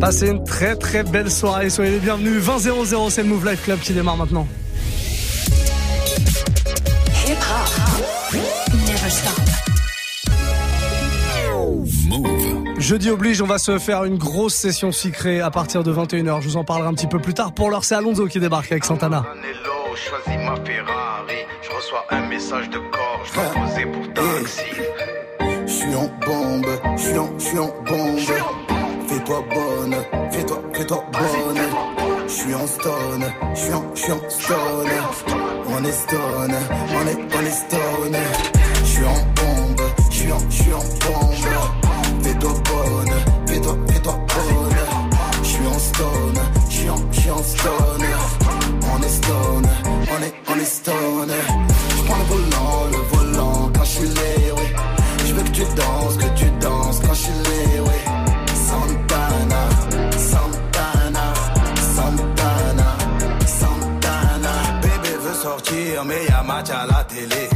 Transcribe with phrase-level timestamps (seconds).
[0.00, 1.70] Passez une très très belle soirée.
[1.70, 2.42] Soyez les bienvenus.
[2.42, 2.58] 20
[3.10, 4.46] c'est le Move Life Club qui démarre maintenant.
[12.78, 16.42] Jeudi oblige, on va se faire une grosse session sucrée à partir de 21h.
[16.42, 17.52] Je vous en parlerai un petit peu plus tard.
[17.52, 19.24] Pour l'heure, c'est Alonso qui débarque avec Santana.
[21.62, 24.60] Je reçois un message de corps, je dois poser pour taxi.
[25.94, 26.66] Suis en bombe,
[26.96, 28.18] je suis en, je suis en bombe.
[29.06, 29.94] Fais-toi bonne,
[30.32, 31.62] fais-toi, fais-toi bonne.
[32.26, 34.90] Je suis en stone, je suis en, je suis en stone.
[35.68, 36.54] On est stone,
[36.90, 38.16] on est, on est stone.
[38.80, 42.24] Je suis en bombe, je suis en, je suis en bombe.
[42.24, 43.14] Fais-toi bonne,
[43.46, 44.76] fais-toi, fais-toi bonne.
[45.44, 46.40] Je suis en stone,
[46.70, 48.06] je suis en, je suis en stone.
[48.92, 51.32] On est stone, on est, on est stone.
[51.96, 54.43] Je prends le volant, le volant quand je suis là,
[55.54, 58.00] tu danses, que tu danses quand je suis là, oui.
[58.68, 59.62] Santana,
[60.32, 61.26] Santana,
[61.94, 62.96] Santana,
[63.46, 64.52] Santana.
[64.82, 67.48] Bébé veut sortir, mais y'a match à la télé.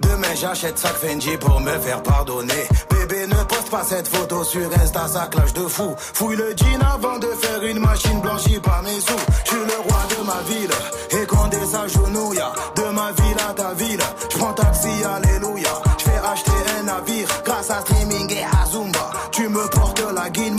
[0.00, 2.64] Demain j'achète sac Fendi pour me faire pardonner.
[2.90, 5.94] Bébé ne poste pas cette photo sur Insta, ça clash de fou.
[5.98, 9.24] Fouille le jean avant de faire une machine blanchie par mes sous.
[9.44, 12.42] Je suis le roi de ma ville et quand des s'agenouille
[12.76, 14.00] de ma ville à ta ville.
[14.30, 15.93] Je prends taxi, alléluia.
[16.34, 19.12] Acheter un navire grâce à streaming et à Zumba.
[19.30, 20.56] Tu me portes la guine,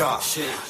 [0.00, 0.69] du que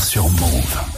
[0.00, 0.89] sur Move.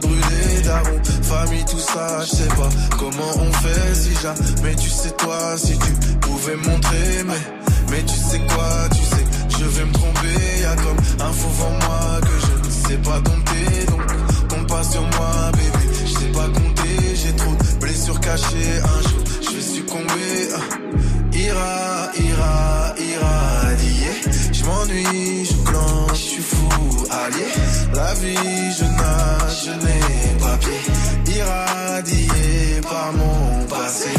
[0.00, 1.00] Te brûler, daron.
[1.22, 2.68] Famille, tout ça, je sais pas
[2.98, 7.42] comment on fait si jamais tu sais toi, si tu pouvais montrer, mais,
[7.90, 9.24] mais tu sais quoi, tu sais,
[9.58, 10.60] je vais me tromper.
[10.62, 15.02] Y'a comme un faux moi que je ne sais pas dompter, donc compte pas sur
[15.02, 15.94] moi, bébé.
[16.06, 18.80] Je sais pas compter, j'ai trop de blessures cachées.
[18.82, 20.48] Un jour, je vais succomber.
[20.56, 26.63] Ah, ira, ira, irradier je m'ennuie, je clenche, je suis fou,
[27.10, 27.46] allié.
[27.94, 31.36] La vie, je nage, je n'ai pas pied.
[31.36, 34.10] Irradié par mon passé.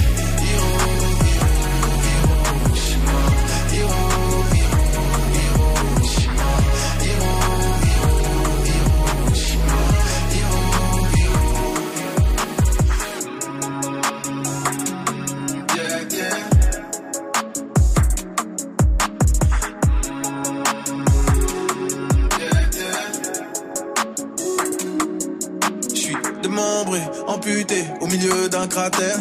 [28.01, 29.17] Au milieu d'un cratère.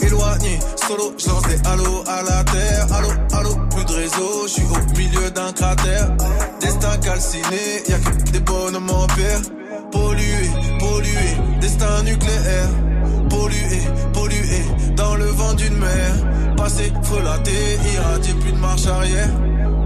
[0.00, 2.86] Éloigné, solo, je lance des à la terre.
[2.94, 6.08] Allô, allô, plus de réseau, je suis au milieu d'un cratère.
[6.62, 9.42] Destin calciné, y'a que des bonhommes en pierre.
[9.92, 10.48] Pollué,
[10.78, 12.70] pollué, destin nucléaire.
[13.28, 13.82] Pollué,
[14.14, 14.62] pollué,
[14.96, 16.14] dans le vent d'une mer.
[16.56, 19.28] Passé, frelaté, irradié, plus de marche arrière.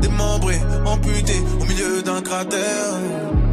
[0.00, 0.55] Démembré,
[0.87, 3.51] amputé, au milieu d'un cratère.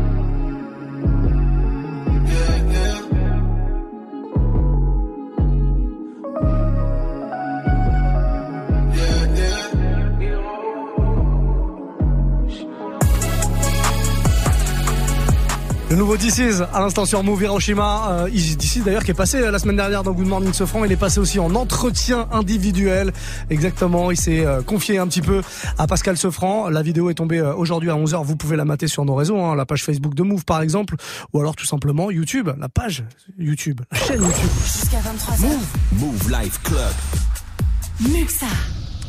[15.90, 18.12] Le nouveau DC's à l'instant sur Move Hiroshima.
[18.12, 20.86] Euh, DC's d'ailleurs qui est passé euh, la semaine dernière dans Good Morning Sofran.
[20.86, 23.12] Il est passé aussi en entretien individuel.
[23.50, 24.12] Exactement.
[24.12, 25.42] Il s'est euh, confié un petit peu
[25.80, 26.70] à Pascal Sofran.
[26.70, 28.24] La vidéo est tombée euh, aujourd'hui à 11h.
[28.24, 30.96] Vous pouvez la mater sur nos réseaux, hein, la page Facebook de Move par exemple,
[31.34, 33.04] ou alors tout simplement YouTube, la page
[33.40, 34.50] YouTube, la chaîne YouTube.
[34.64, 35.42] Jusqu'à 23h.
[35.42, 35.66] Move.
[35.94, 38.14] Move Life Club.
[38.14, 38.46] Muxa.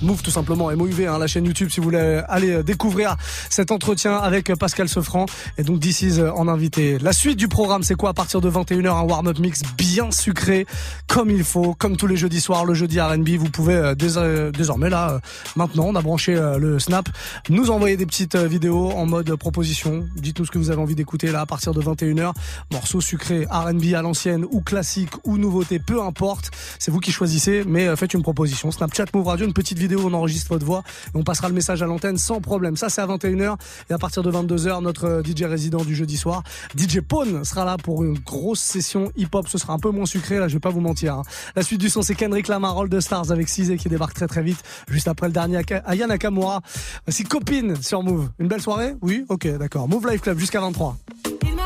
[0.02, 3.17] Move tout simplement, MOUV, hein, la chaîne YouTube si vous voulez aller euh, découvrir
[3.50, 5.26] cet entretien avec euh, Pascal Sefranc.
[5.58, 6.99] Et donc This euh, en invité.
[6.99, 8.11] La suite du programme c'est quoi?
[8.11, 10.67] À partir de 21h un warm-up mix bien sucré
[11.06, 15.20] comme il faut, comme tous les jeudis soirs, le jeudi R&B, vous pouvez désormais là
[15.56, 17.08] maintenant on a branché le snap,
[17.49, 21.32] nous envoyer des petites vidéos en mode proposition, dites-nous ce que vous avez envie d'écouter
[21.32, 22.32] là à partir de 21h,
[22.73, 27.64] morceaux sucrés R&B à l'ancienne ou classique ou nouveauté, peu importe, c'est vous qui choisissez
[27.67, 31.19] mais faites une proposition, Snapchat Move Radio, une petite vidéo on enregistre votre voix et
[31.19, 32.76] on passera le message à l'antenne sans problème.
[32.76, 33.56] Ça, c'est à 21h.
[33.88, 36.42] Et à partir de 22h, notre euh, DJ résident du jeudi soir,
[36.76, 39.48] DJ Pone, sera là pour une grosse session hip-hop.
[39.48, 41.14] Ce sera un peu moins sucré, là, je vais pas vous mentir.
[41.14, 41.22] Hein.
[41.56, 44.26] La suite du son, c'est Kendrick Lamar, All the Stars avec Cizé qui débarque très
[44.26, 46.60] très vite, juste après le dernier Aya Nakamura.
[47.06, 48.31] Voici Copine sur Move.
[48.38, 48.94] Une belle soirée?
[49.02, 49.25] Oui?
[49.28, 49.88] Ok, d'accord.
[49.88, 50.96] Move Life Club jusqu'à 23.
[51.42, 51.61] Il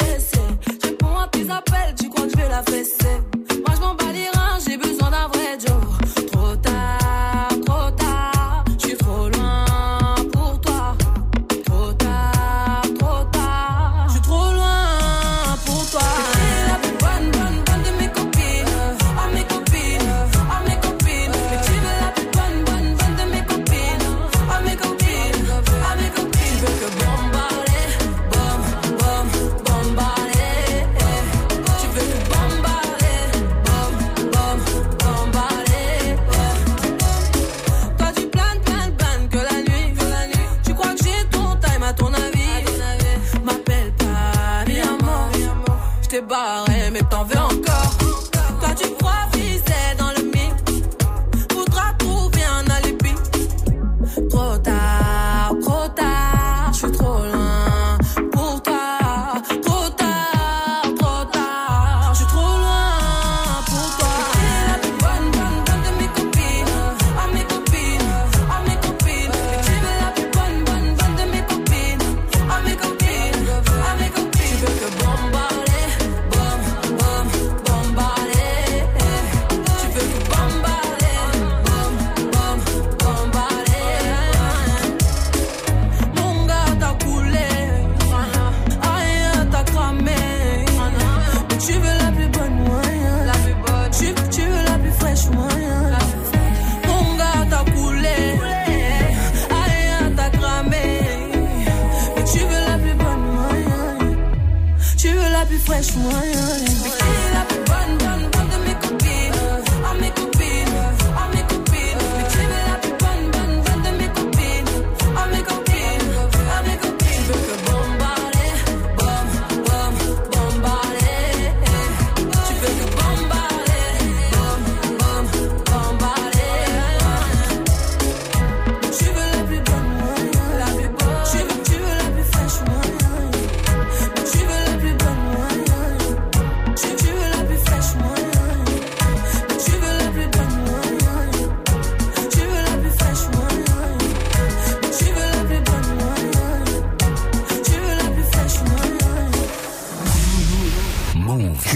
[0.00, 0.38] fessée.
[0.82, 3.16] Je réponds à tes appels, tu crois que je vais la fesser.
[3.66, 6.01] Moi je m'en bats les reins, j'ai besoin d'un vrai jour.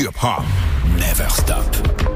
[0.07, 0.45] Hip hop.
[1.01, 2.16] Never stop.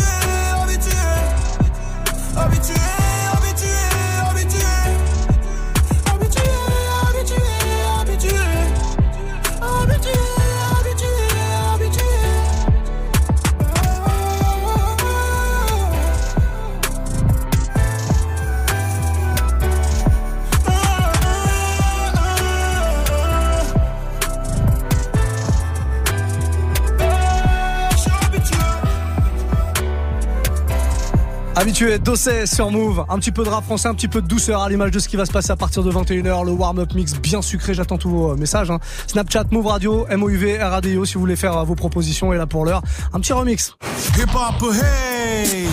[31.61, 34.63] Habitué, Dossé sur Move, un petit peu de rap français, un petit peu de douceur
[34.63, 37.13] à l'image de ce qui va se passer à partir de 21h, le warm-up mix
[37.13, 38.71] bien sucré, j'attends tous vos messages.
[38.71, 38.79] Hein.
[39.05, 42.81] Snapchat, Move Radio, MOUV, RADIO si vous voulez faire vos propositions et là pour l'heure,
[43.13, 43.75] un petit remix.
[44.81, 45.67] hey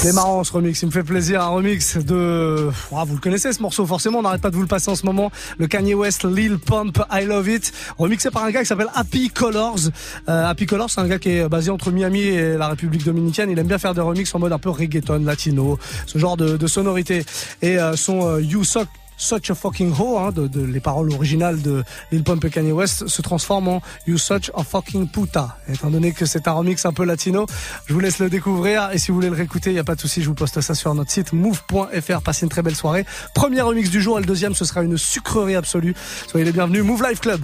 [0.00, 1.42] C'est marrant ce remix, il me fait plaisir.
[1.42, 2.70] Un remix de.
[2.94, 4.94] Ah, vous le connaissez ce morceau, forcément, on n'arrête pas de vous le passer en
[4.94, 5.32] ce moment.
[5.58, 7.72] Le Kanye West Lil Pump I Love It.
[7.98, 9.90] Remixé par un gars qui s'appelle Happy Colors.
[10.28, 13.50] Euh, Happy Colors, c'est un gars qui est basé entre Miami et la République Dominicaine.
[13.50, 16.56] Il aime bien faire des remixes en mode un peu reggaeton, latino, ce genre de,
[16.56, 17.24] de sonorité.
[17.60, 18.86] Et euh, son euh, You Suck
[19.18, 22.72] Such a Fucking Ho, hein, de, de, les paroles originales de Lil Pump et Kanye
[22.72, 25.58] West, se transforme en You Such a Fucking Puta.
[25.68, 27.46] Étant donné que c'est un remix un peu latino,
[27.86, 28.90] je vous laisse le découvrir.
[28.92, 30.60] Et si vous voulez le réécouter, il n'y a pas de souci, je vous poste
[30.60, 32.22] ça sur notre site move.fr.
[32.22, 33.04] Passez une très belle soirée.
[33.34, 35.94] Premier remix du jour et le deuxième, ce sera une sucrerie absolue.
[36.28, 36.84] Soyez les bienvenus.
[36.84, 37.40] Move Life Club.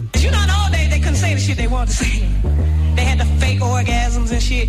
[2.96, 4.68] They had the fake orgasms and shit.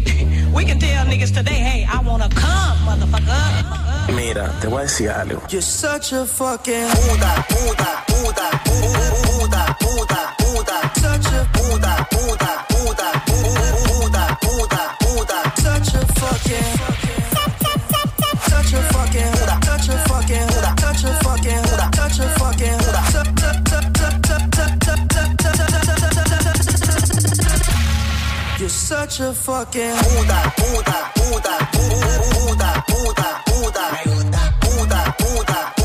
[0.54, 4.14] We can tell niggas today, hey, I wanna come, motherfucker.
[4.16, 5.42] Mira, te voy a decir algo.
[5.50, 13.08] You're such a fucking puta, puta, puta, puta, puta, puta, such a puta, puta, puta,
[13.26, 17.05] puta, puta, puta, such a fucking,
[28.66, 32.96] You're such a fucking puta, puta, puta, puta, puta, puta.
[35.38, 35.85] Alex,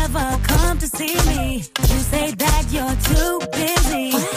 [0.00, 1.56] never come to see me.
[1.90, 4.27] You say that you're too busy.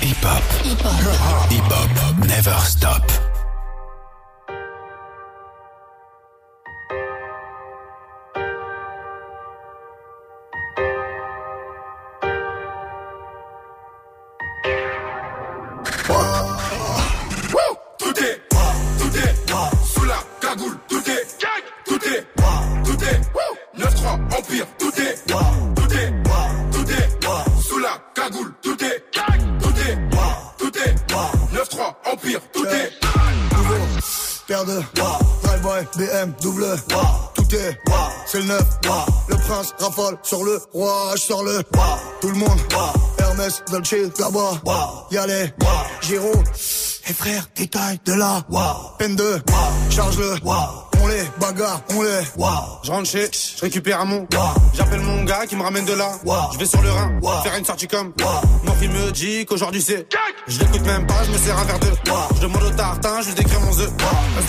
[0.00, 0.42] Hip hop.
[1.50, 2.26] Hip hop.
[2.26, 3.29] Never stop.
[40.00, 41.62] Rafale sur le roi Je le,
[42.20, 42.58] tout le monde
[43.18, 44.62] Hermès, Dolce, là-bas
[45.26, 45.52] les,
[46.00, 46.32] Giro
[47.08, 48.42] Et frère, détail de là
[48.98, 49.40] Peine de,
[49.90, 50.34] charge-le
[51.02, 52.08] On les bagarre, on les
[52.82, 54.26] Je rentre chez, je récupère un mon.
[54.74, 56.10] J'appelle mon gars qui me ramène de là.
[56.52, 58.12] Je vais sur le Rhin, faire une sortie comme.
[58.64, 60.06] Mon fils me dit qu'aujourd'hui c'est.
[60.46, 61.86] Je l'écoute même pas, je me sers un verre de.
[62.36, 63.90] Je demande au tartin, je lui décris mon œuf.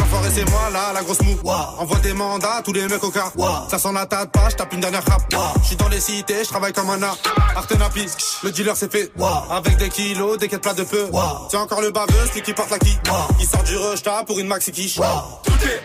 [0.02, 1.38] Enfoiré c'est moi là, la grosse mou.
[1.78, 3.32] Envoie des mandats, à tous les mecs au car.
[3.70, 5.22] Ça sent la tête pas, je tape une dernière rap.
[5.62, 7.18] Je suis dans les cités, je travaille comme un art.
[7.56, 8.06] Artenapi,
[8.44, 9.12] le dealer c'est fait.
[9.50, 11.10] Avec des kilos, des quêtes plats de peu.
[11.50, 12.98] C'est encore le baveux, celui qui porte la qui.
[13.40, 14.96] Il sort du rush pour une maxi quiche.
[14.96, 15.82] Tout est,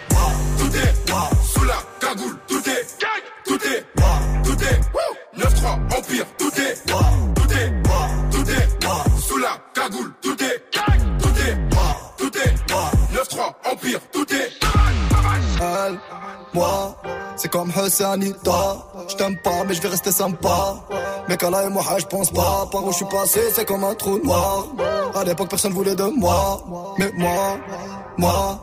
[0.78, 0.94] est,
[1.44, 2.86] sous la cagoule, tout est,
[3.44, 3.86] tout est,
[4.44, 4.80] tout est,
[5.38, 7.82] 9-3, Empire, tout est, tout est,
[8.30, 10.62] tout est, sous la cagoule, tout est,
[11.18, 11.56] tout est,
[12.16, 12.54] tout est,
[13.14, 14.50] 9-3, Empire, tout est.
[15.60, 15.98] Elle,
[16.52, 16.96] moi,
[17.36, 18.76] c'est comme Hussanita.
[19.08, 20.76] Je t'aime pas, mais je vais rester sympa.
[21.28, 22.66] Mais qu'Allah et moi, je pense pas.
[22.70, 24.66] Par où je suis passé, c'est comme un trou noir.
[25.14, 26.62] À l'époque, personne voulait de moi.
[26.98, 27.58] Mais moi,
[28.16, 28.62] moi,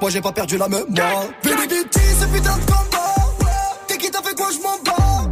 [0.00, 1.24] moi, j'ai pas perdu la mémoire.
[1.42, 3.14] Vélibiti, ce putain de combat.
[3.86, 5.30] T'es qui t'as fait quoi, je m'en bats.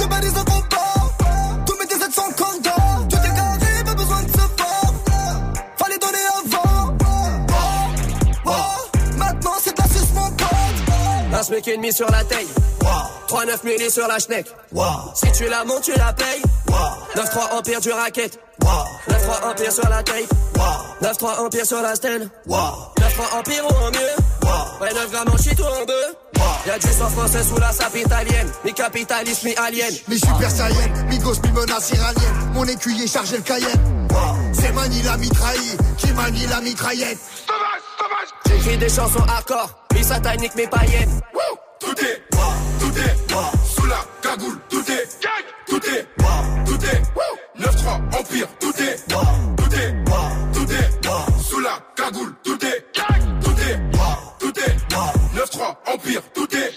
[0.00, 1.64] De balises de combat.
[1.66, 3.06] Tous mes 17 sont cordons.
[3.08, 4.92] Tout est carré, pas besoin de se voir.
[5.76, 6.96] Fallait donner avant.
[8.46, 11.34] Oh, oh, maintenant, c'est de la suce, mon pote.
[11.34, 12.46] Un smic et demi sur la taille.
[13.28, 14.46] 3-9 milli sur la schneck.
[15.14, 16.42] Si tu la montes, tu la payes.
[17.16, 18.38] 9-3 empire du racket.
[18.60, 20.16] 9-3 empire sur la tape.
[21.02, 22.30] 9-3 empire sur la stand.
[23.16, 24.80] 9-3 empire ou en mieux.
[24.80, 26.14] Ouais, 9 grammes en shit ou en bœuf.
[26.66, 28.48] Y'a du sang français sous la sape italienne.
[28.64, 29.92] Mi capitaliste, mi alien.
[30.08, 32.50] Mi super saiyan, mi gosse, mi menace iranienne.
[32.52, 34.08] Mon écuyer chargé le cayenne.
[34.52, 37.18] C'est Mani la mitraille, qui manie la mitraillette.
[38.46, 39.70] J'écris des chansons hardcore.
[39.94, 41.20] Mi satanique, mi païenne.
[41.78, 42.22] Tout est,
[42.80, 43.16] tout est,
[43.74, 45.08] sous la cagoule, tout est,
[45.68, 46.06] tout est,
[46.64, 47.02] tout est,
[47.60, 50.04] 9-3, Empire, tout est, tout est,
[50.52, 52.55] tout est, sous la cagoule, tout est,
[56.06, 56.72] 9-3, Empire, tout est.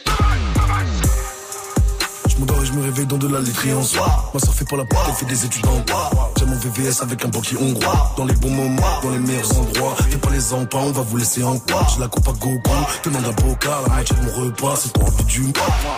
[2.28, 4.32] Je m'endors et je me réveille dans de la laiterie en soi.
[4.34, 6.32] Ma soeur fait pas la porte, elle fait des études en droit.
[6.38, 8.14] J'ai mon VVS avec un banquier hongrois.
[8.18, 9.96] Dans les bons moments, dans les meilleurs endroits.
[10.10, 11.86] Fais pas les empans, on va vous laisser en quoi.
[11.94, 12.60] J'ai la coupe à gogo,
[13.04, 15.44] demande un bocal, la moitié de mon repas, c'est pas envie du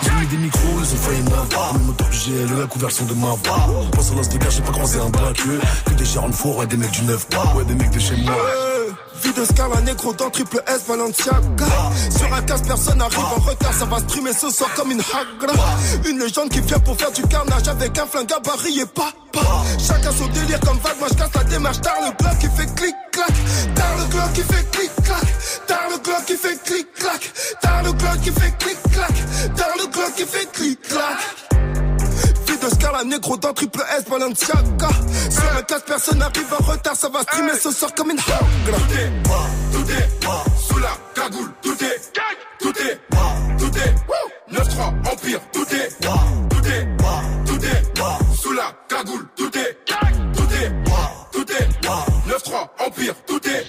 [0.03, 1.73] J'ai mis des micros, ils ont failli m'avoir.
[1.75, 3.85] Mes moteurs du GLE, la couverture de ma voix.
[3.91, 5.59] Pense à l'os de gars, j'ai pas croisé un braqueux.
[5.85, 8.35] Que des de four, ouais, des mecs du 9 ouais, des mecs de chez moi.
[9.23, 11.65] Vie de Scala négro dans triple S Balenciaga
[12.17, 15.53] Sur un casse personne arrive en retard Ça va streamer ce soir comme une hagra.
[16.09, 19.63] Une légende qui vient pour faire du carnage Avec un flingue gabarit et pas pas
[19.79, 21.81] Chacun son délire comme vague Moi je casse la démarche.
[21.81, 23.33] Tard le bloc qui fait clic clac
[23.75, 25.25] Tard le glock qui fait clic clac
[25.67, 27.31] Tard le glock qui fait clic clac
[27.61, 28.77] Tard le glock qui fait clic
[33.21, 34.89] négro dans triple S Balenciaga.
[35.29, 38.41] Sur un casse personne arrive en retard Ça va streamer ce soir comme une hagra
[39.71, 42.11] Tout est, sous la cagoule, tout est,
[42.59, 42.99] tout est,
[43.59, 43.95] tout est,
[44.53, 46.87] 9-3, Empire, tout est, tout est,
[47.45, 50.71] tout est, sous la cagoule, tout est, tout est,
[51.31, 51.69] tout est,
[52.27, 53.60] 9-3, Empire, tout est.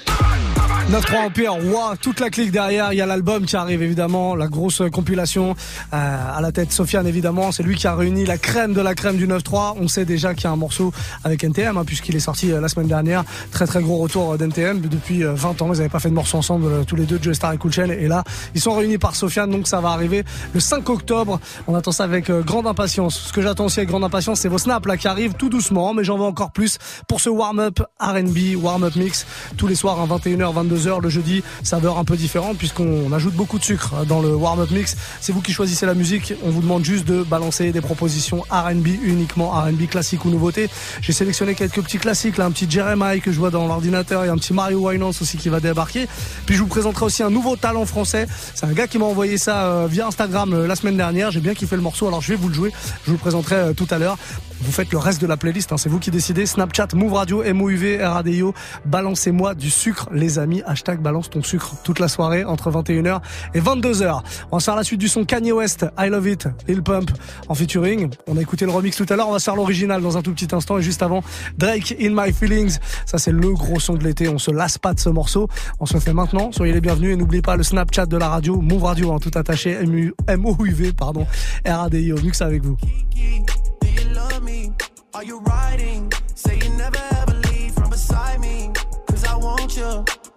[0.93, 2.93] 9-3 Empire, wow, toute la clique derrière.
[2.93, 5.57] Il y a l'album qui arrive évidemment, la grosse compilation
[5.95, 7.51] euh, à la tête Sofiane évidemment.
[7.51, 9.77] C'est lui qui a réuni la crème de la crème du 9-3.
[9.81, 10.93] On sait déjà qu'il y a un morceau
[11.25, 13.25] avec NTM hein, puisqu'il est sorti euh, la semaine dernière.
[13.53, 15.73] Très très gros retour d'NTM depuis euh, 20 ans.
[15.73, 17.73] Ils n'avaient pas fait de morceau ensemble euh, tous les deux, Joe Star et Cool
[17.73, 17.89] Chain.
[17.89, 18.23] Et là,
[18.55, 19.51] ils sont réunis par Sofiane.
[19.51, 21.41] Donc ça va arriver le 5 octobre.
[21.69, 23.19] On attend ça avec euh, grande impatience.
[23.29, 25.95] Ce que j'attends aussi avec grande impatience, c'est vos snaps là qui arrivent tout doucement,
[25.95, 26.77] mais j'en veux encore plus
[27.09, 29.25] pour ce warm-up R&B, warm-up mix
[29.57, 33.35] tous les soirs, hein, 21h, 22h 22h le jeudi, saveur un peu différente puisqu'on ajoute
[33.35, 34.97] beaucoup de sucre dans le warm-up mix.
[35.21, 36.35] C'est vous qui choisissez la musique.
[36.45, 40.69] On vous demande juste de balancer des propositions R&B uniquement R&B classique ou nouveauté.
[41.01, 44.29] J'ai sélectionné quelques petits classiques là, un petit Jeremiah que je vois dans l'ordinateur et
[44.29, 46.09] un petit Mario Winans aussi qui va débarquer.
[46.47, 48.27] Puis je vous présenterai aussi un nouveau talent français.
[48.55, 51.31] C'est un gars qui m'a envoyé ça euh, via Instagram euh, la semaine dernière.
[51.31, 52.73] J'ai bien kiffé le morceau, alors je vais vous le jouer.
[53.05, 54.19] Je vous le présenterai euh, tout à l'heure.
[54.63, 56.47] Vous faites le reste de la playlist, hein, c'est vous qui décidez.
[56.47, 58.55] Snapchat, Move Radio, MOUV, RADIO.
[58.85, 60.63] Balancez-moi du sucre, les amis.
[60.73, 63.21] Hashtag balance ton sucre toute la soirée entre 21h
[63.53, 64.23] et 22h.
[64.51, 67.11] On va faire la suite du son Kanye West, I Love It, Lil Pump
[67.49, 68.09] en featuring.
[68.27, 70.23] On a écouté le remix tout à l'heure, on va se faire l'original dans un
[70.23, 70.79] tout petit instant.
[70.79, 71.23] Et juste avant,
[71.59, 72.79] Drake, In My Feelings.
[73.05, 74.31] Ça, c'est le gros son de l'été.
[74.31, 75.47] On se lasse pas de ce morceau.
[75.79, 76.53] On se le fait maintenant.
[76.53, 79.33] Soyez les bienvenus et n'oubliez pas le Snapchat de la radio, Move Radio, en tout
[79.35, 79.79] attaché,
[80.27, 81.27] M-O-U-V, pardon,
[81.67, 82.17] R-A-D-I-O.
[82.23, 82.79] Mix avec vous.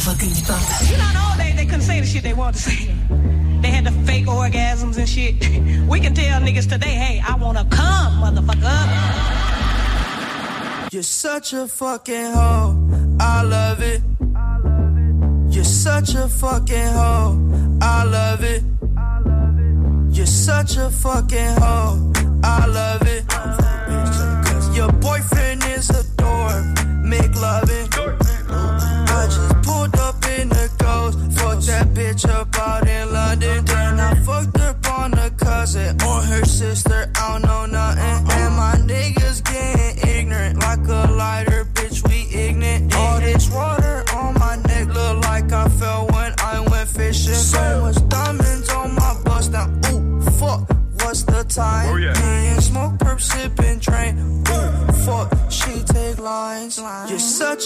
[0.00, 0.60] Meilleurs nouveautés hip-hop.
[0.90, 2.94] You know, in the old days, they couldn't say the shit they wanted to say.
[3.62, 5.34] They had the fake orgasms and shit.
[5.88, 8.88] We can tell niggas today, hey, I wanna come, motherfucker.
[10.92, 12.76] You're such a fucking hoe.
[13.20, 14.02] I love it.
[15.54, 17.38] You're such a fucking hoe.
[17.82, 18.62] I love it.
[20.10, 22.12] You're such a fucking hoe.
[22.42, 23.29] I love it.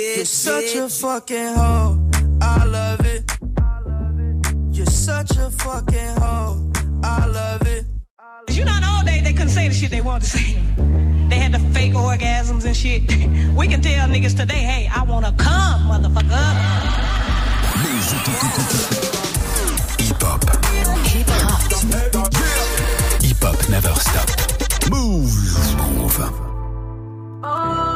[0.00, 2.10] You're such a fucking hoe.
[2.40, 3.30] I love it.
[4.72, 6.72] You're such a fucking hoe.
[7.04, 7.84] I love it.
[8.50, 10.54] You know, in the old days, they couldn't say the shit they wanted to say.
[11.28, 13.02] They had the fake orgasms and shit.
[13.54, 16.48] We can tell niggas today, hey, I wanna come, motherfucker.
[20.00, 20.44] Hip hop.
[23.22, 24.28] Hip hop never stop.
[24.90, 25.30] Move.
[27.42, 27.89] Move.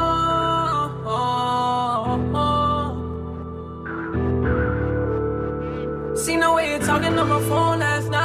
[6.24, 8.23] Seen the way you're talking on my phone last night.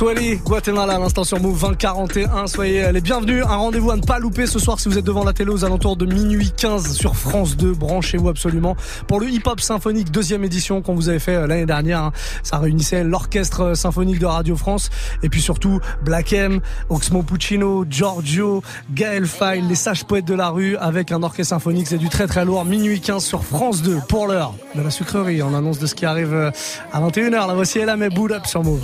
[0.00, 2.46] Swally, Guatemala à l'instant sur Move 2041.
[2.46, 3.44] Soyez les bienvenus.
[3.44, 5.62] Un rendez-vous à ne pas louper ce soir si vous êtes devant la télé aux
[5.62, 7.74] alentours de minuit 15 sur France 2.
[7.74, 8.76] Branchez-vous absolument
[9.06, 12.00] pour le hip-hop symphonique deuxième édition qu'on vous avait fait euh, l'année dernière.
[12.04, 12.12] hein.
[12.42, 14.88] Ça réunissait l'orchestre symphonique de Radio France
[15.22, 18.62] et puis surtout Black M, Oxmo Puccino, Giorgio,
[18.94, 21.88] Gaël Faye, les sages poètes de la rue avec un orchestre symphonique.
[21.88, 22.64] C'est du très très lourd.
[22.64, 25.42] Minuit 15 sur France 2 pour l'heure de la sucrerie.
[25.42, 26.50] On annonce de ce qui arrive euh,
[26.90, 27.48] à 21h.
[27.48, 28.80] La voici elle, mais boot up sur Move.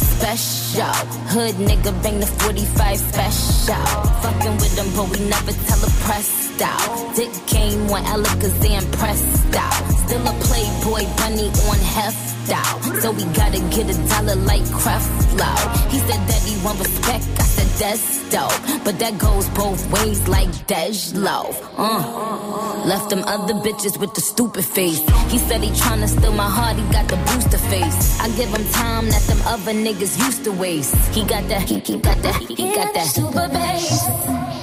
[0.00, 0.94] Special.
[1.32, 3.84] Hood nigga bang the 45 special.
[4.22, 7.14] Fucking with them, but we never tell the pressed out.
[7.16, 9.82] Dick came when Alakazam pressed out.
[10.06, 12.82] Still a playboy bunny on heft out.
[13.00, 15.52] So we gotta get a dollar like Creflo.
[15.90, 17.24] He said that he want respect.
[17.38, 18.84] I said that's dope.
[18.84, 21.56] But that goes both ways like Dej Loaf.
[21.76, 22.84] Uh.
[22.86, 25.00] Left them other bitches with the stupid face.
[25.30, 28.20] He said he tryna steal my heart, he got the booster face.
[28.20, 30.96] I give him time that them other niggas used to waste.
[31.14, 34.59] He got that, he, he got that, he got that super bass.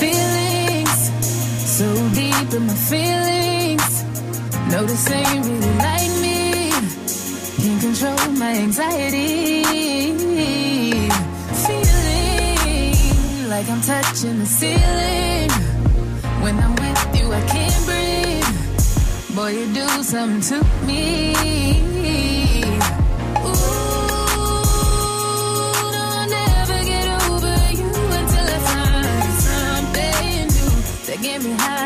[0.00, 0.74] Feelings
[1.76, 4.04] so deep in my feelings.
[4.70, 6.70] No, this ain't really like me.
[7.62, 9.62] Can't control my anxiety.
[11.64, 12.94] Feeling
[13.48, 15.50] like I'm touching the ceiling.
[16.42, 19.36] When I'm with you, I can't breathe.
[19.36, 21.93] Boy, you do something to me.
[31.24, 31.83] Get me high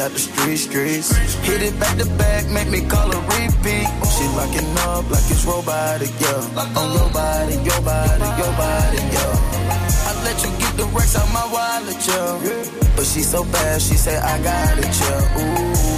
[0.00, 1.12] out the street streets.
[1.44, 3.86] Hit it back to back, make me call her repeat.
[4.14, 6.80] She locking up like it's robotic, yeah.
[6.80, 10.08] On your body, your body, your body, yeah.
[10.08, 12.96] I let you get the racks out my wallet, yeah.
[12.96, 15.38] But she so bad, she say I got it, yeah.
[15.38, 15.90] Ooh.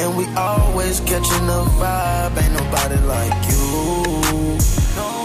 [0.00, 3.60] And we always catching the vibe, ain't nobody like you.
[4.96, 5.19] Don't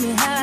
[0.00, 0.37] me high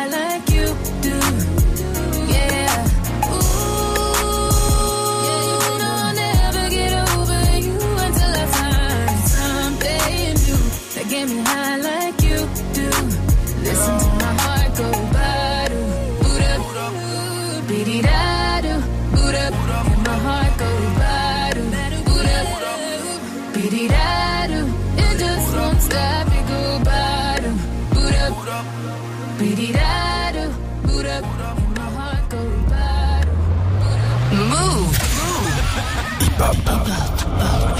[36.35, 36.55] Hip hop.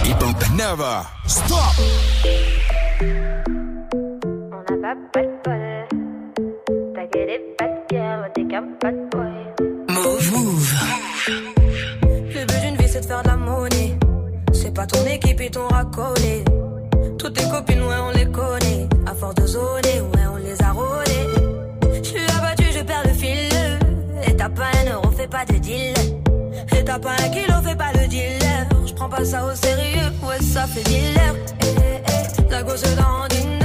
[0.06, 1.76] Hip hop never stop.
[10.32, 10.74] Move.
[12.08, 13.99] Le but d'une vie c'est de faire de la monnaie.
[14.53, 16.45] C'est pas ton équipe et ton racolé.
[29.16, 31.36] Pas ça au sérieux, ouais, ça fait dealer.
[31.61, 33.64] Eh, eh, eh, la gosse dans une.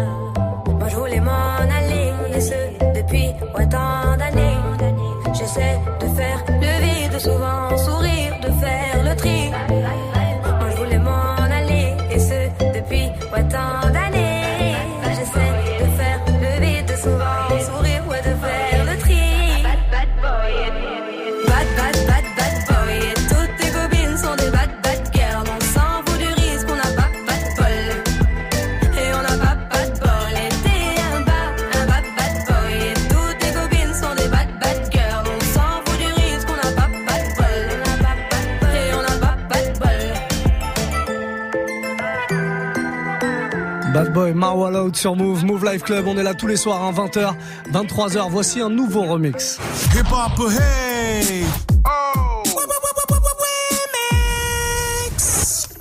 [44.31, 47.33] Boy, Marwa sur Move, Move Life Club, on est là tous les soirs à 20h,
[47.71, 49.59] 23h, voici un nouveau remix.
[49.93, 51.70] Hip hop, hey!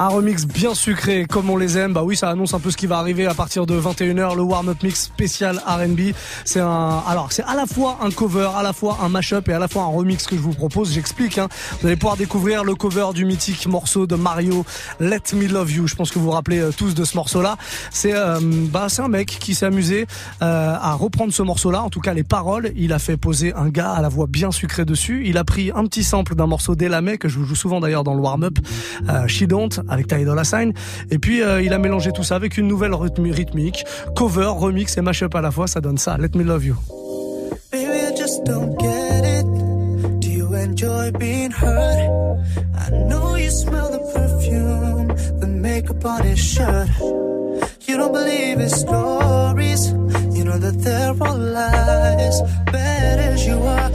[0.03, 1.93] Un remix bien sucré, comme on les aime.
[1.93, 4.41] Bah oui, ça annonce un peu ce qui va arriver à partir de 21h, le
[4.41, 6.15] warm-up mix spécial R&B.
[6.47, 9.53] C'est un, alors c'est à la fois un cover, à la fois un mashup et
[9.53, 10.95] à la fois un remix que je vous propose.
[10.95, 11.37] J'explique.
[11.37, 11.49] Hein.
[11.81, 14.65] Vous allez pouvoir découvrir le cover du mythique morceau de Mario,
[15.01, 15.87] Let Me Love You.
[15.87, 17.59] Je pense que vous vous rappelez euh, tous de ce morceau-là.
[17.91, 20.07] C'est, euh, bah c'est un mec qui s'est amusé
[20.41, 21.83] euh, à reprendre ce morceau-là.
[21.83, 22.73] En tout cas, les paroles.
[22.75, 25.25] Il a fait poser un gars à la voix bien sucrée dessus.
[25.27, 28.05] Il a pris un petit sample d'un morceau d'Elamé que je vous joue souvent d'ailleurs
[28.05, 28.59] dans le warm-up,
[29.11, 30.73] euh, She Don't avec Ty Dolla Sign.
[31.11, 33.85] Et puis euh, il a mélangé tout ça avec une nouvelle rythmi- rythmique,
[34.17, 35.67] cover, remix et mashup à la fois.
[35.67, 36.17] Ça donne ça.
[36.17, 36.77] Let me love you.
[37.73, 39.47] Baby, I just don't get it.
[40.21, 41.99] Do you enjoy being hurt?
[42.75, 45.09] I know you smell the perfume,
[45.41, 46.89] the makeup on his shirt.
[47.87, 49.93] You don't believe his stories.
[50.33, 52.41] You know that they're all lies.
[52.73, 53.90] Bad as you are,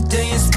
[0.00, 0.55] today is.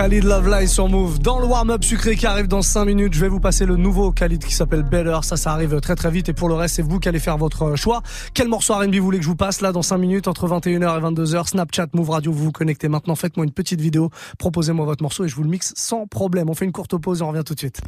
[0.00, 1.18] Khalid Love sur Move.
[1.18, 4.12] Dans le warm-up sucré qui arrive dans 5 minutes, je vais vous passer le nouveau
[4.12, 5.18] Khalid qui s'appelle Better.
[5.24, 6.30] Ça, ça arrive très très vite.
[6.30, 8.00] Et pour le reste, c'est vous qui allez faire votre choix.
[8.32, 10.72] Quel morceau R&B vous voulez que je vous passe là dans 5 minutes entre 21h
[10.72, 13.14] et 22h Snapchat, Move Radio, vous vous connectez maintenant.
[13.14, 14.08] Faites-moi une petite vidéo.
[14.38, 16.48] Proposez-moi votre morceau et je vous le mixe sans problème.
[16.48, 17.82] On fait une courte pause et on revient tout de suite.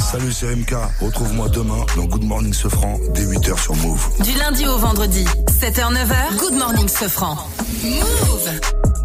[0.00, 0.74] Salut, c'est MK.
[1.00, 4.04] Retrouve-moi demain dans Good Morning Sofran dès 8h sur Move.
[4.24, 7.36] Du lundi au vendredi, 7h-9h, Good Morning Sofran.
[7.84, 9.01] Move Move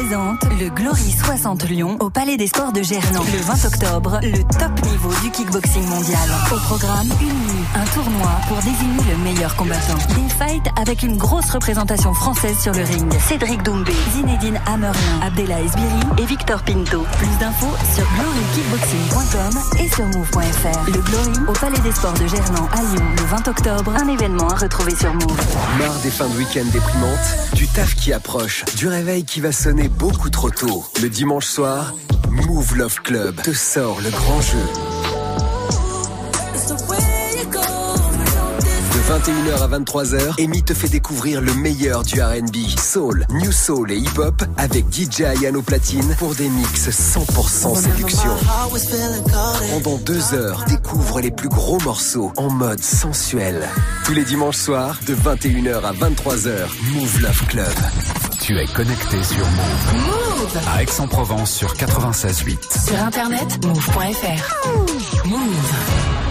[0.00, 3.24] le Glory 60 Lyon au Palais des Sports de Gerland.
[3.32, 6.30] Le 20 octobre, le top niveau du kickboxing mondial.
[6.52, 9.96] Au programme, une un tournoi pour désigner le meilleur combattant.
[10.08, 13.12] Des fights avec une grosse représentation française sur le ring.
[13.20, 17.04] Cédric Doumbé, Zinedine Hammerlin, Abdella Esbiri et Victor Pinto.
[17.18, 20.86] Plus d'infos sur glorykickboxing.com et sur move.fr.
[20.86, 23.92] Le Glory au Palais des Sports de Gerland à Lyon le 20 octobre.
[23.96, 25.46] Un événement à retrouver sur Move.
[25.78, 29.88] Marre des fins de week-end déprimantes, du taf qui approche, du réveil qui va sonner
[29.88, 30.84] beaucoup trop tôt.
[31.02, 31.94] Le dimanche soir,
[32.30, 34.97] Move Love Club te sort le grand jeu.
[39.08, 43.96] 21h à 23h, Amy te fait découvrir le meilleur du R&B, soul, new soul et
[43.96, 48.30] hip-hop avec DJ Ayano Platine pour des mix 100% séduction.
[49.72, 53.66] Pendant deux heures, découvre les plus gros morceaux en mode sensuel.
[54.04, 57.74] Tous les dimanches soirs, de 21h à 23h, Move Love Club.
[58.42, 59.94] Tu es connecté sur Move.
[59.94, 62.88] Move À Aix-en-Provence sur 96.8.
[62.88, 65.26] Sur internet, move.fr.
[65.26, 66.27] Move.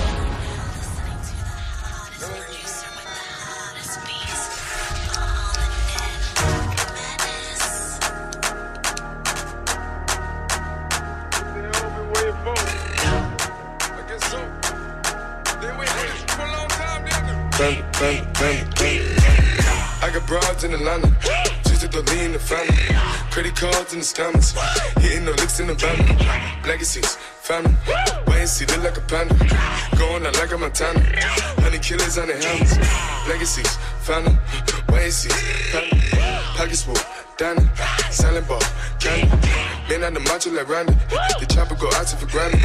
[40.75, 40.95] On the.
[41.39, 42.59] The chopper go out for granted.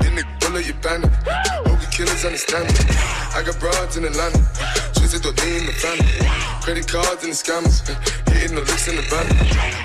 [0.00, 1.12] Then the bullet, you bandit.
[1.68, 2.80] Hope the killers understand me.
[3.36, 4.40] I got broads in the Atlanta.
[4.96, 6.08] Twisted or in the family.
[6.64, 7.84] Credit cards and the scammers.
[8.32, 9.28] Hitting the licks in the van.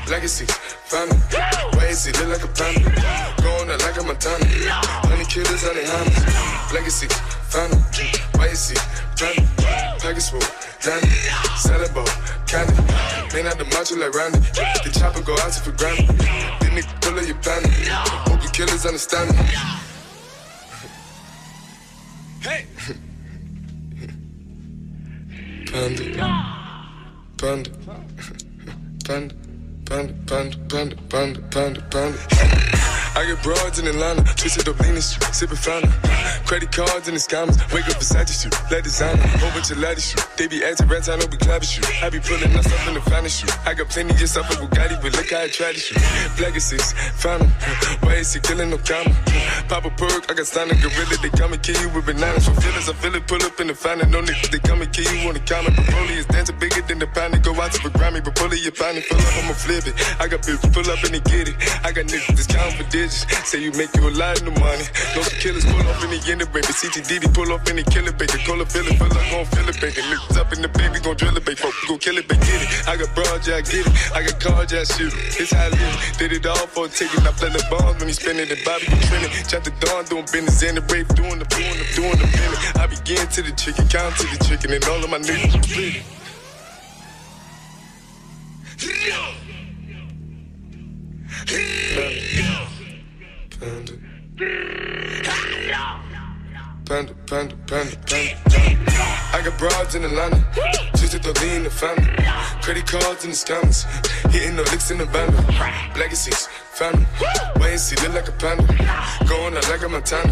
[0.07, 0.51] Legacies,
[0.87, 1.19] family.
[1.75, 2.87] Wait and see, look like a panda.
[3.43, 4.47] Going out like a Montana.
[5.07, 6.73] Honey killers on their hammers.
[6.73, 7.07] Legacy,
[7.51, 7.79] family.
[8.39, 8.79] Wait and see,
[9.19, 9.43] family.
[9.99, 10.67] Package full.
[11.57, 12.07] Selling ball,
[12.47, 12.73] candy.
[13.33, 14.39] Man out the macho like Randy.
[14.39, 16.26] The chopper go out for granted.
[33.89, 35.91] In Atlanta, lean shit, sipping fountain.
[36.45, 40.01] Credit cards and the scammers, wake up beside you, let designer, whole bunch of ladder
[40.01, 40.23] shoot.
[40.37, 41.85] They be acting rats, I know we clapping shoot.
[42.03, 43.45] I be pulling up in the finest.
[43.67, 45.97] I got plenty just off of Bugatti, but look how I try to shoot.
[46.39, 47.51] Legacies, found 'em.
[48.01, 49.13] Why is he killing no comma?
[49.67, 52.45] Pop a perk, I got signed a gorilla, they come and kill you with bananas.
[52.47, 54.09] For feelings, I feel it, pull up in the finest.
[54.09, 55.71] No niggas, they come and kill you on the counter.
[55.71, 58.63] Broly is dancing bigger than the pound, go out to the Grammy, but pull it,
[58.63, 59.95] you find it, fill up, I'ma flip it.
[60.19, 61.55] I got bitches, pull up and they get it.
[61.83, 63.25] I got niggas counting for digits.
[63.49, 64.85] Say you make you a lot of money.
[65.15, 66.67] No killers pull off in the end of baby.
[66.67, 68.37] CTDD pull off in the killer baby.
[68.45, 70.01] Call a feeling, feel like gon' feel it, baby.
[70.05, 71.57] Niggas up in the baby, gon' drill it, baby.
[71.57, 72.45] Folk gon' kill it, baby.
[72.45, 72.69] Get it.
[72.87, 73.93] I got broad, yeah, I get it.
[74.13, 75.39] I got cards, yeah, I shoot it.
[75.39, 75.95] It's how I live.
[76.19, 77.25] Did it all for a ticket.
[77.25, 79.31] I play the bombs when he spinning the Bobby, you trending.
[79.47, 82.59] Chop the dawn, doing business in the brave, doing the doing the doing the minute.
[82.77, 86.03] I begin to the chicken, count to the chicken, and all of my niggas.
[93.59, 94.06] Panda.
[94.37, 95.33] Panda,
[96.85, 97.97] panda, panda, panda.
[99.33, 100.45] I got broads in Atlanta,
[100.91, 102.05] twisted the lean the family.
[102.61, 103.85] Credit cards and the scammers,
[104.31, 105.33] hitting the licks in the band.
[105.97, 107.07] Legacies, family.
[107.59, 108.63] Wait and see, look like a panda.
[109.27, 110.31] Going out like a Montana.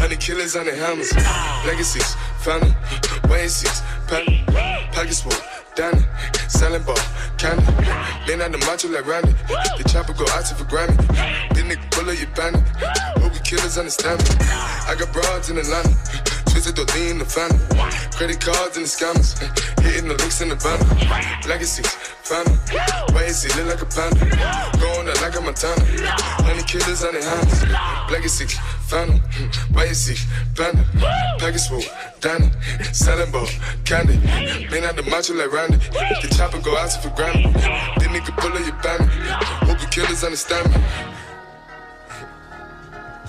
[0.00, 1.12] Honey killers on the hammers.
[1.66, 2.74] Legacies, family.
[3.28, 3.68] Wait and see,
[4.08, 4.90] panda.
[4.92, 5.32] Pockets full,
[5.74, 6.02] Danny.
[6.48, 6.96] Selling ball,
[7.36, 7.62] candy.
[8.26, 9.32] Lean on the macho like Randy.
[9.76, 10.96] The chopper go out to for Grammy.
[11.52, 12.62] Then nigga pull up your bandit.
[13.44, 14.36] Killers understand me.
[14.40, 15.94] I got broads in Atlanta.
[16.48, 17.60] Twisted the lean the family.
[18.16, 19.36] Credit cards and the scammers.
[19.84, 20.80] Hitting the licks in the van.
[21.46, 21.92] Legacies,
[22.24, 22.56] family.
[23.12, 24.24] Why and see, look like a panda.
[24.80, 25.84] Going out like a Montana.
[26.40, 27.62] Honey killers on their hands.
[28.10, 29.20] Legacies, family.
[29.72, 30.16] Why and see,
[30.56, 30.82] panda.
[31.38, 31.68] Package
[32.20, 32.50] Danny.
[32.92, 33.46] Selling ball,
[33.84, 34.16] candy.
[34.70, 35.76] Been out the macho like Randy.
[35.76, 37.52] The chopper go out for granted.
[38.00, 39.10] Then nigga pull up your bandit.
[39.68, 40.80] Hope the killers understand me.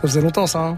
[0.06, 0.60] Ça faisait longtemps ça.
[0.60, 0.78] Hein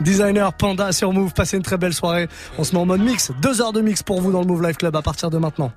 [0.00, 2.28] Designer Panda sur Move, passez une très belle soirée.
[2.58, 3.30] On se met en mode mix.
[3.40, 5.70] Deux heures de mix pour vous dans le Move Life Club à partir de maintenant.